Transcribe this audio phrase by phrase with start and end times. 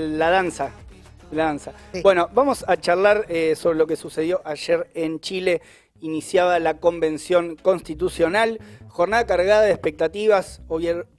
[0.00, 0.70] la danza.
[1.30, 1.72] La danza.
[2.02, 5.60] Bueno, vamos a charlar eh, sobre lo que sucedió ayer en Chile.
[6.00, 10.62] Iniciaba la convención constitucional, jornada cargada de expectativas,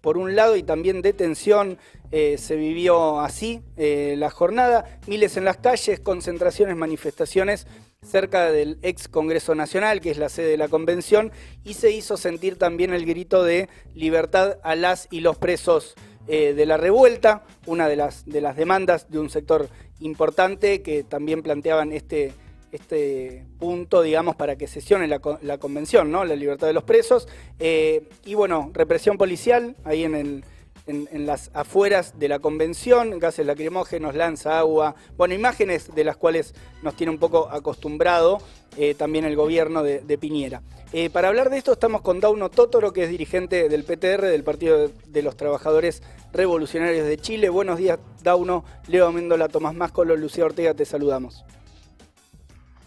[0.02, 1.78] por un lado, y también de tensión.
[2.12, 7.68] Eh, se vivió así eh, la jornada, miles en las calles, concentraciones, manifestaciones
[8.02, 11.32] cerca del ex Congreso Nacional, que es la sede de la convención,
[11.64, 15.96] y se hizo sentir también el grito de libertad a las y los presos
[16.30, 19.68] eh, de la revuelta, una de las, de las demandas de un sector
[20.00, 22.33] importante que también planteaban este,
[22.71, 26.24] este punto, digamos, para que sesione la, la convención, ¿no?
[26.25, 27.28] La libertad de los presos.
[27.57, 30.43] Eh, y bueno, represión policial ahí en el
[30.88, 36.55] en, las afueras de la convención, gases lacrimógenos, lanza agua, bueno, imágenes de las cuales
[36.81, 38.39] nos tiene un poco acostumbrado
[38.78, 40.61] eh, también el gobierno de, Piñera.
[40.92, 44.44] Eh, para hablar de esto estamos con Dauno Totoro, que es dirigente del PTR, del
[44.44, 46.02] Partido de los Trabajadores
[46.33, 47.50] Revolucionarios de Chile.
[47.50, 48.64] Buenos días, Dauno.
[48.88, 51.45] Leo Méndola, Tomás Máscolo, Lucía Ortega, te saludamos.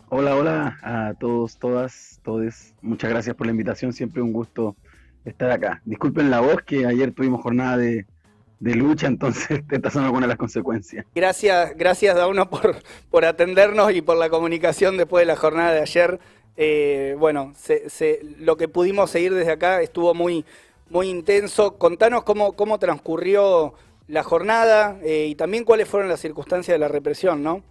[0.09, 2.75] Hola, hola a todos, todas, todos.
[2.83, 3.93] Muchas gracias por la invitación.
[3.93, 4.77] Siempre un gusto
[5.25, 5.83] estar acá.
[5.84, 8.06] Disculpen la voz, que ayer tuvimos jornada de,
[8.61, 11.05] lucha, entonces estas son algunas de las consecuencias.
[11.14, 12.77] Gracias, gracias Dauno por,
[13.11, 16.20] por atendernos y por la comunicación después de la jornada de ayer.
[16.56, 17.55] Eh, bueno,
[18.39, 20.45] lo que pudimos seguir desde acá estuvo muy,
[20.91, 21.79] muy intenso.
[21.79, 23.75] Contanos cómo, cómo transcurrió
[24.09, 27.62] la jornada eh, y también cuáles fueron las circunstancias de la represión, ¿no?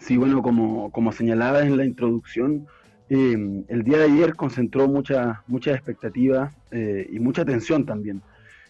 [0.00, 2.66] Sí, bueno, como, como señalaba en la introducción,
[3.14, 8.22] eh, el día de ayer concentró mucha, mucha expectativa eh, y mucha atención también.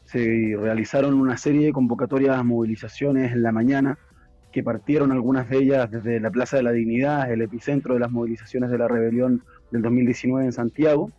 [0.04, 4.00] Se realizaron una serie de convocatorias, movilizaciones en la mañana,
[4.50, 8.10] que partieron algunas de ellas desde la Plaza de la Dignidad, el epicentro de las
[8.10, 11.12] movilizaciones de la rebelión del 2019 en Santiago,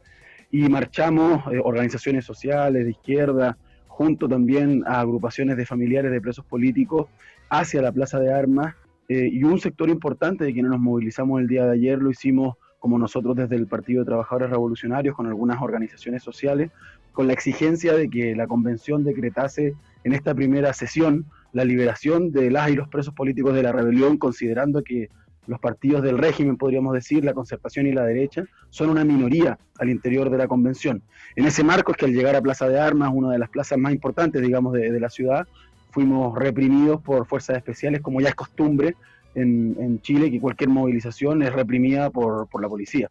[0.51, 3.57] y marchamos eh, organizaciones sociales de izquierda,
[3.87, 7.07] junto también a agrupaciones de familiares de presos políticos,
[7.49, 8.75] hacia la Plaza de Armas,
[9.07, 12.99] y un sector importante de quienes nos movilizamos el día de ayer lo hicimos como
[12.99, 16.69] nosotros desde el Partido de Trabajadores Revolucionarios, con algunas organizaciones sociales,
[17.13, 19.73] con la exigencia de que la convención decretase
[20.03, 24.17] en esta primera sesión la liberación de las y los presos políticos de la rebelión,
[24.17, 25.09] considerando que
[25.47, 29.89] los partidos del régimen, podríamos decir, la concertación y la derecha, son una minoría al
[29.89, 31.01] interior de la convención.
[31.37, 33.77] En ese marco es que al llegar a Plaza de Armas, una de las plazas
[33.77, 35.47] más importantes, digamos, de, la ciudad,
[35.91, 38.97] fuimos reprimidos por fuerzas especiales, como ya es costumbre,
[39.35, 43.09] en, Chile que cualquier movilización es reprimida por, la policía.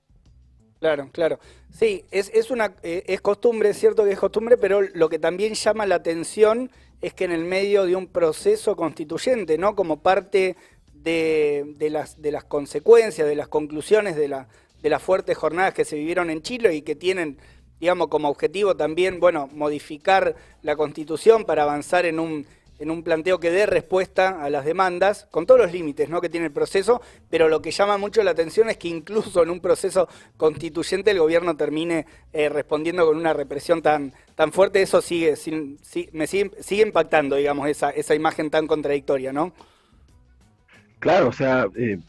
[0.81, 1.39] Claro, claro.
[1.71, 5.19] Sí, es, es una eh, es costumbre, es cierto que es costumbre, pero lo que
[5.19, 9.75] también llama la atención es que en el medio de un proceso constituyente, ¿no?
[9.75, 10.57] Como parte
[10.93, 14.49] de, de, las, de las consecuencias, de las conclusiones de, la,
[14.83, 17.39] de las fuertes jornadas que se vivieron en Chile y que tienen,
[17.81, 22.47] digamos, como objetivo también, bueno, modificar la constitución para avanzar en un
[22.83, 26.21] en un planteo que dé respuesta a las demandas, con todos los límites ¿no?
[26.21, 27.01] que tiene el proceso,
[27.31, 31.21] pero lo que llama mucho la atención es que incluso en un proceso constituyente el
[31.21, 35.35] gobierno termine eh, respondiendo con una represión tan, tan fuerte, eso sigue,
[36.13, 39.53] me sigue, impactando, digamos, esa, esa imagen tan contradictoria, ¿no?
[40.99, 42.01] Claro, o sea, eh,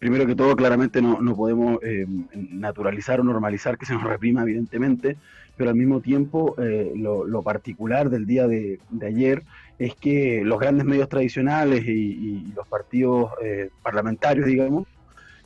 [0.00, 2.04] primero que todo, claramente no, no podemos eh,
[2.34, 5.16] naturalizar o normalizar que se nos reprima, evidentemente,
[5.56, 6.56] pero al mismo tiempo
[6.96, 9.42] lo, particular del día de ayer
[9.78, 14.86] es que los grandes medios tradicionales y, los partidos eh, parlamentarios, digamos,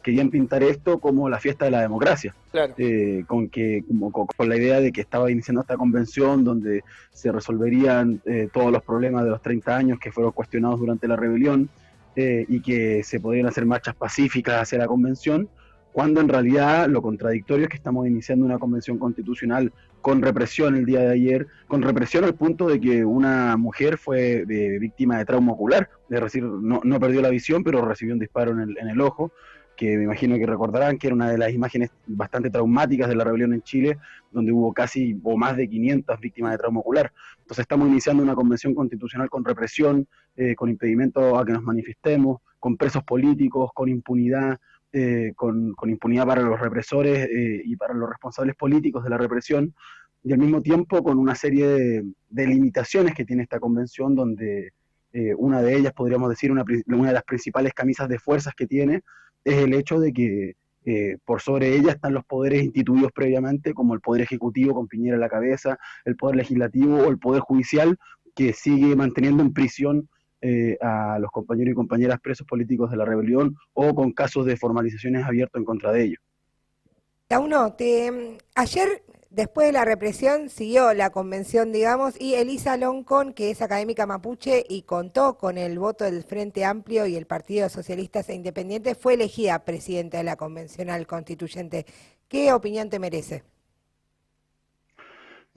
[0.02, 4.80] querían pintar esto como la fiesta de la democracia, eh, con que con, la idea
[4.80, 9.42] de que estaba iniciando esta convención donde se resolverían eh, todos los problemas de los
[9.42, 11.68] 30 años que fueron cuestionados durante la rebelión
[12.16, 15.48] y que se podrían hacer marchas pacíficas hacia la convención,
[15.92, 20.86] cuando en realidad lo contradictorio es que estamos iniciando una convención constitucional con represión el
[20.86, 25.24] día de ayer, con represión al punto de que una mujer fue eh, víctima de
[25.24, 29.00] trauma ocular, es decir, no, no, perdió la visión, pero recibió un disparo en el,
[29.00, 29.32] ojo,
[29.76, 33.24] que me imagino que recordarán que era una de las imágenes bastante traumáticas de la
[33.24, 33.98] rebelión en Chile,
[34.30, 37.12] donde hubo casi o más de 500 víctimas de trauma ocular.
[37.38, 42.40] Entonces estamos iniciando una convención constitucional con represión, eh, con impedimento a que nos manifestemos,
[42.58, 44.60] con presos políticos, con impunidad,
[44.92, 49.72] eh, con, impunidad para los represores eh, y para los responsables políticos de la represión,
[50.24, 51.68] y al mismo tiempo con una serie
[52.28, 54.72] de, limitaciones que tiene esta convención, donde
[55.12, 58.66] eh, una de ellas, podríamos decir, una, una, de las principales camisas de fuerzas que
[58.66, 59.02] tiene,
[59.44, 60.56] es el hecho de que
[61.24, 65.20] por sobre ella están los poderes instituidos previamente, como el Poder Ejecutivo con Piñera a
[65.20, 67.96] la cabeza, el Poder Legislativo o el Poder Judicial,
[68.34, 70.08] que sigue manteniendo en prisión
[70.42, 74.56] eh, a los compañeros y compañeras presos políticos de la rebelión o con casos de
[74.56, 76.20] formalizaciones abiertos en contra de ellos.
[77.38, 83.50] uno, te, ayer después de la represión siguió la convención, digamos, y Elisa Loncón, que
[83.50, 88.28] es académica mapuche y contó con el voto del Frente Amplio y el Partido Socialistas
[88.28, 91.86] e Independientes, fue elegida presidenta de la convencional constituyente.
[92.28, 93.44] ¿Qué opinión te merece?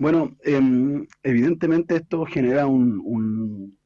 [0.04, 3.78] Bueno, em, evidentemente esto genera un,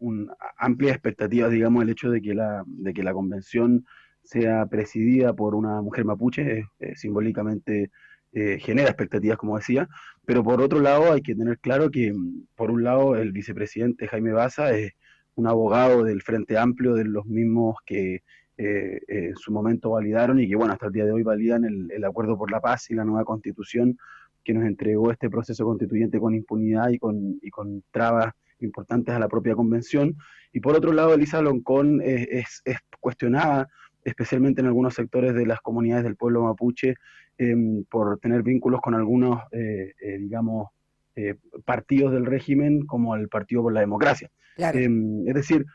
[0.57, 3.85] amplia expectativa, digamos, el hecho de que la, de que la convención
[4.23, 6.65] sea presidida por una mujer mapuche,
[6.95, 7.91] simbólicamente
[8.33, 9.87] eh, genera expectativas, como decía,
[10.25, 12.11] pero por otro lado hay que tener claro que,
[12.55, 14.93] por un lado, el vicepresidente Jaime Baza es
[15.35, 18.21] un abogado del Frente Amplio, de los mismos que eh,
[18.57, 21.91] eh, en su momento validaron y que, bueno, hasta el día de hoy validan el,
[21.91, 23.99] el acuerdo por la paz y la nueva constitución
[24.47, 29.19] que nos entregó este proceso constituyente con impunidad y con, y con trabas importantes a
[29.19, 30.15] la propia convención.
[30.53, 33.67] Y por otro lado, Elisa Loncón es, es, cuestionada,
[34.05, 36.95] especialmente en algunos sectores de las comunidades del pueblo mapuche,
[37.37, 40.69] em, por tener vínculos con algunos, eh, eh, digamos,
[41.17, 41.35] eh,
[41.65, 44.29] partidos del régimen, como el Partido por la Democracia.
[44.55, 45.65] Em, es decir,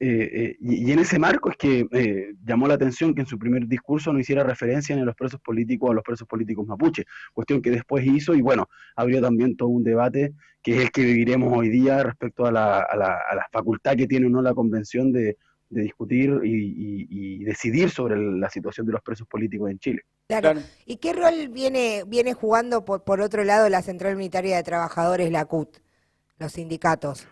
[0.00, 3.36] eh, eh, y, en ese marco es que eh, llamó la atención que en su
[3.36, 7.60] primer discurso no hiciera referencia en los presos políticos a los presos políticos mapuche, cuestión
[7.60, 11.52] que después hizo y bueno, abrió también todo un debate que es el que viviremos
[11.56, 14.54] hoy día respecto a la, a la, a la facultad que tiene o no la
[14.54, 15.36] convención de,
[15.70, 20.02] de discutir y, decidir sobre la situación de los presos políticos en Chile.
[20.28, 20.60] Claro.
[20.84, 25.30] ¿Y qué rol viene, viene jugando por, por otro lado la Central Unitaria de Trabajadores,
[25.32, 25.78] la CUT,
[26.38, 27.26] los sindicatos?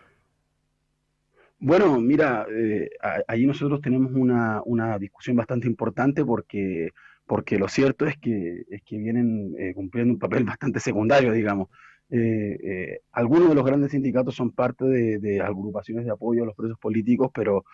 [1.59, 2.89] Bueno, mira, eh,
[3.27, 6.91] ahí nosotros tenemos una, una, discusión bastante importante porque,
[7.25, 11.69] porque lo cierto es que, es que vienen eh, cumpliendo un papel bastante secundario, digamos.
[12.09, 16.45] Eh, eh, algunos de los grandes sindicatos son parte de, de, agrupaciones de apoyo a
[16.45, 17.65] los presos políticos, pero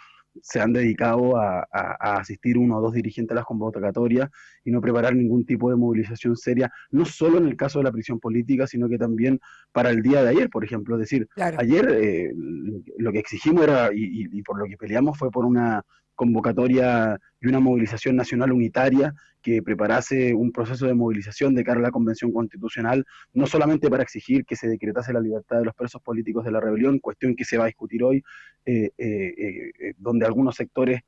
[0.41, 1.67] se han dedicado a,
[1.99, 4.29] asistir uno o dos dirigentes a las convocatorias
[4.63, 7.91] y no preparar ningún tipo de movilización seria, no solo en el caso de la
[7.91, 9.39] prisión política, sino que también
[9.71, 10.95] para el día de ayer, por ejemplo.
[10.95, 12.33] Es decir, ayer eh,
[12.97, 15.83] lo que exigimos era, y, por lo que peleamos fue por una
[16.15, 19.13] convocatoria y una movilización nacional unitaria
[19.43, 24.01] que preparase un proceso de movilización de cara a la Convención Constitucional, no solamente para
[24.01, 27.43] exigir que se decretase la libertad de los presos políticos de la rebelión, cuestión que
[27.43, 28.23] se va a discutir hoy,
[28.65, 31.01] eh, eh, eh, donde algunos sectores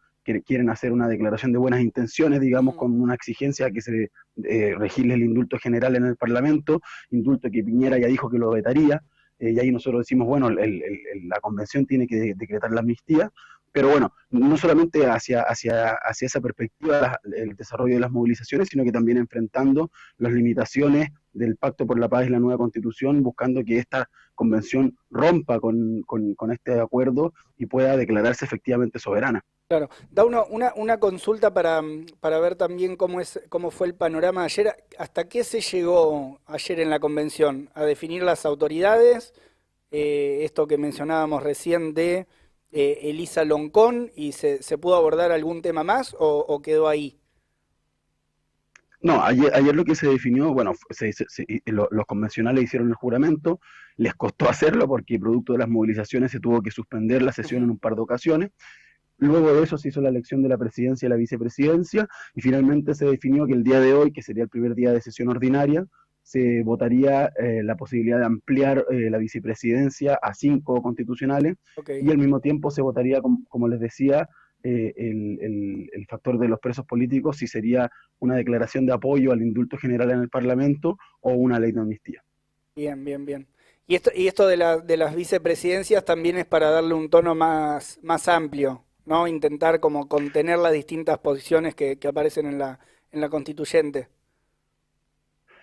[0.44, 5.22] quieren hacer una declaración de buenas intenciones, digamos, con una exigencia que se regile el
[5.22, 6.82] indulto general en el Parlamento,
[7.12, 9.04] indulto que Piñera ya dijo que lo vetaría,
[9.40, 13.32] y ahí nosotros decimos, bueno, la convención tiene que decretar la amnistía,
[13.76, 18.86] pero bueno, no solamente hacia, hacia, hacia esa perspectiva el desarrollo de las movilizaciones, sino
[18.86, 23.66] que también enfrentando las limitaciones del Pacto por la Paz y la nueva Constitución, buscando
[23.66, 29.44] que esta convención rompa con, con, este acuerdo y pueda declararse efectivamente soberana.
[29.68, 31.82] Claro, da uno, una, una consulta para,
[32.22, 34.74] para ver también cómo, es, cómo fue el panorama ayer.
[34.98, 37.70] ¿Hasta qué se llegó ayer en la convención?
[37.74, 39.34] ¿A definir las autoridades?
[39.92, 42.26] Eh, esto que mencionábamos recién de
[42.78, 47.18] eh, Elisa Loncón y se, se, pudo abordar algún tema más o, quedó ahí?
[49.00, 50.74] No, ayer, ayer, lo que se definió, bueno,
[51.70, 53.62] los convencionales hicieron el juramento,
[53.96, 57.70] les costó hacerlo porque producto de las movilizaciones se tuvo que suspender la sesión en
[57.70, 58.52] un par de ocasiones.
[59.20, 62.94] Luego de eso se hizo la elección de la presidencia y la vicepresidencia y finalmente
[62.94, 65.86] se definió que el día de hoy, que sería el primer día de sesión ordinaria,
[66.26, 71.56] se votaría eh, la posibilidad de ampliar eh, la vicepresidencia a cinco constitucionales
[71.88, 74.28] y al mismo tiempo se votaría, como, les decía,
[74.64, 79.44] eh, el, el, factor de los presos políticos si sería una declaración de apoyo al
[79.44, 82.24] indulto general en el Parlamento o una ley de amnistía.
[82.76, 83.48] Bien, bien, bien.
[83.86, 87.36] Y esto, y esto de, la, de las vicepresidencias también es para darle un tono
[87.36, 89.28] más, más amplio, ¿no?
[89.28, 92.80] Intentar como contener las distintas posiciones que, que aparecen en la,
[93.12, 94.08] en la constituyente.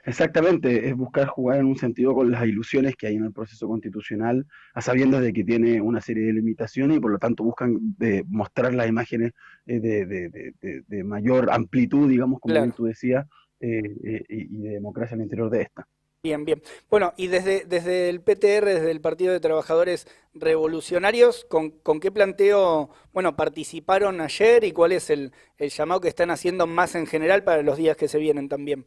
[0.05, 3.69] Exactamente, es buscar jugar en un sentido con las ilusiones que hay en el proceso
[3.69, 7.79] constitucional, a sabiendas de que tiene una serie de limitaciones y por lo tanto buscan
[7.99, 9.33] de mostrar las imágenes
[9.67, 13.27] eh, de, mayor amplitud, digamos, como tú decías,
[13.61, 15.87] eh, eh, y de democracia al interior de esta.
[16.25, 16.63] Bien, bien.
[16.91, 22.11] Bueno, y desde, desde el PTR, desde el Partido de Trabajadores Revolucionarios, ¿con, con qué
[22.11, 27.07] planteo, bueno, participaron ayer y cuál es el, el llamado que están haciendo más en
[27.07, 28.85] general para los días que se vienen también?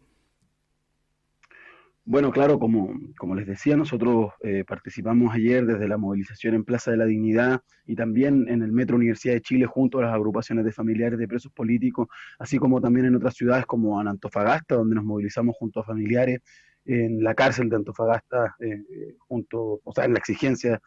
[2.07, 6.91] Bueno, claro, como, como les decía, nosotros eh, participamos ayer desde la movilización en Plaza
[6.91, 10.65] de la Dignidad y también en el Metro Universidad de Chile junto a las agrupaciones
[10.65, 12.07] de familiares de presos políticos,
[12.37, 16.41] así como también en otras ciudades como Antofagasta, donde nos movilizamos junto a familiares,
[16.85, 20.79] en la cárcel de Antofagasta, eh, junto, o sea, en la exigencia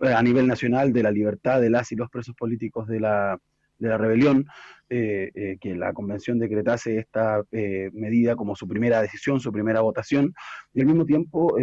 [0.00, 3.38] eh, a nivel nacional de la libertad de las y los presos políticos de la,
[3.78, 4.46] de la rebelión,
[4.88, 10.32] que la convención decretase esta medida como su primera decisión, su primera votación,
[10.72, 11.56] y al mismo tiempo,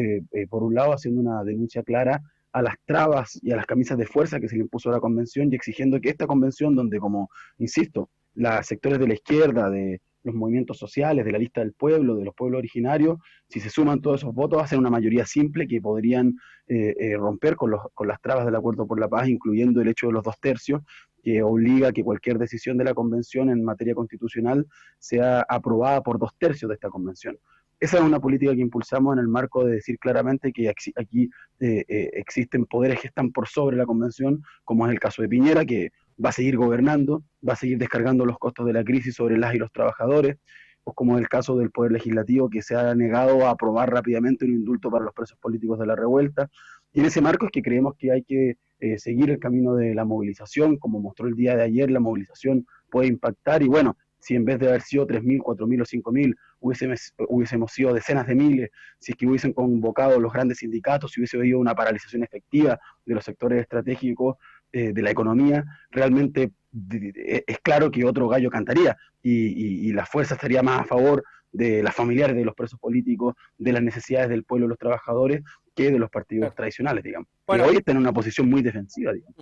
[0.50, 2.22] por un lado, haciendo una denuncia clara
[2.54, 5.00] a las trabas y a las camisas de fuerza que se le impuso a la
[5.00, 10.02] convención y exigiendo que esta convención, donde como, insisto, los sectores de la izquierda, de
[10.24, 13.18] los movimientos sociales, de la lista del pueblo, de los pueblos originarios,
[13.50, 16.36] si se suman todos esos votos, ser una mayoría simple que podrían
[16.68, 19.88] eh, eh, romper con, los, con las trabas del acuerdo por la paz, incluyendo el
[19.88, 20.82] hecho de los dos tercios,
[21.24, 24.66] que obliga a que cualquier decisión de la convención en materia constitucional
[25.00, 27.38] sea aprobada por dos tercios de esta convención.
[27.82, 31.84] Esa es una política que impulsamos en el marco de decir claramente que aquí eh,
[31.88, 35.66] eh, existen poderes que están por sobre la convención, como es el caso de Piñera,
[35.66, 35.92] que
[36.24, 39.56] va a seguir gobernando, va a seguir descargando los costos de la crisis sobre las
[39.56, 40.38] y los trabajadores,
[40.84, 44.46] o como es el caso del Poder Legislativo, que se ha negado a aprobar rápidamente
[44.46, 46.52] un indulto para los presos políticos de la revuelta.
[46.94, 49.94] Y en ese marco es que creemos que hay que eh, seguir el camino de
[49.96, 54.36] la movilización, como mostró el día de ayer, la movilización puede impactar y bueno, si
[54.36, 58.70] en vez de haber sido 3.000, 4.000 o 5.000 hubiésemos, hubiésemos sido decenas de miles,
[59.00, 63.16] si es que hubiesen convocado los grandes sindicatos, si hubiese habido una paralización efectiva de
[63.16, 64.38] los sectores estratégicos
[64.72, 70.36] eh, de la economía, realmente es claro que otro gallo cantaría y, y la fuerza
[70.36, 74.44] estaría más a favor de las familiares de los presos políticos, de las necesidades del
[74.44, 75.42] pueblo y los trabajadores,
[75.76, 77.28] que de los partidos tradicionales, digamos.
[77.48, 79.36] Bueno, hoy están en una posición muy defensiva, digamos.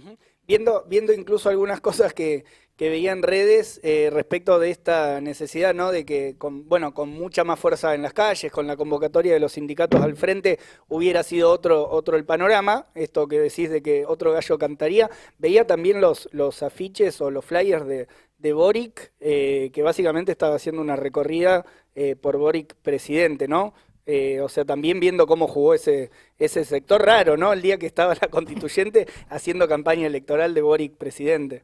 [0.48, 2.44] Viendo, viendo incluso algunas cosas que,
[2.76, 5.92] que veía en redes eh, respecto de esta necesidad, ¿no?
[5.92, 9.40] De que, con, bueno, con mucha más fuerza en las calles, con la convocatoria de
[9.40, 10.58] los sindicatos al frente,
[10.88, 15.10] hubiera sido otro, otro el panorama, esto que decís de que otro gallo cantaría.
[15.38, 18.08] Veía también los, los afiches o los flyers de,
[18.40, 23.74] de Boric, eh, que básicamente estaba haciendo una recorrida eh, por Boric presidente, ¿no?
[24.12, 27.54] Eh, o sea, también viendo cómo jugó ese, ese sector raro, ¿no?
[27.54, 31.62] El día que estaba la constituyente haciendo campaña electoral de Boric presidente.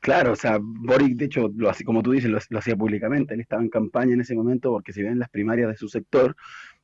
[0.00, 3.34] Claro, o sea, Boric, de hecho, lo, como tú dices, lo, hacía públicamente.
[3.34, 6.34] Él estaba en campaña en ese momento porque se ven las primarias de su sector,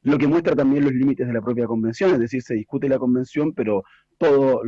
[0.03, 2.99] lo que muestra también los límites de la propia convención, es decir, se discute la
[2.99, 3.83] convención, pero
[4.19, 4.61] todo,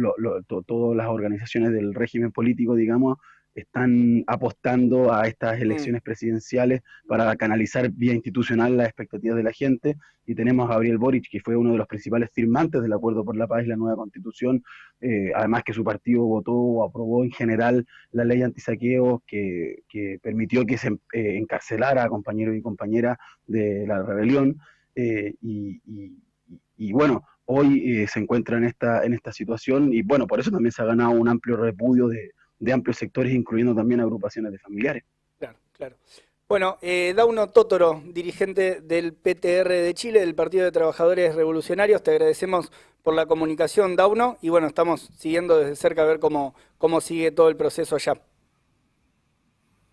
[0.65, 3.19] todas las organizaciones del régimen político, digamos,
[3.55, 5.63] están apostando a estas mm.
[5.63, 9.97] elecciones presidenciales para canalizar vía institucional las expectativas de la gente.
[10.27, 13.37] Y tenemos a Gabriel Boric, que fue uno de los principales firmantes del Acuerdo por
[13.37, 14.65] la Paz y la nueva Constitución,
[15.01, 20.19] eh, además que su partido votó o aprobó en general la ley antisaqueo que, que
[20.23, 24.59] permitió que se eh, encarcelara a compañeros y compañeras de la rebelión.
[24.97, 25.83] Eh, y,
[26.77, 30.73] y, bueno, hoy se encuentra en esta, en esta situación y bueno, por eso también
[30.73, 32.31] se ha ganado un amplio repudio de
[32.65, 35.05] de amplios sectores, incluyendo también agrupaciones de familiares.
[35.39, 35.97] Claro, claro.
[36.49, 42.11] Bueno, eh, Dauno Totoro, dirigente del PTR de Chile, del Partido de Trabajadores Revolucionarios, te
[42.11, 42.71] agradecemos
[43.03, 47.31] por la comunicación, Dauno, y bueno, estamos siguiendo desde cerca a ver cómo, cómo sigue
[47.31, 48.21] todo el proceso allá.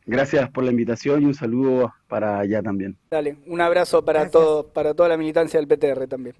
[0.05, 2.97] Gracias por la invitación y un saludo para allá también.
[3.09, 6.35] Dale, un abrazo para, todo, para toda la militancia del PTR también.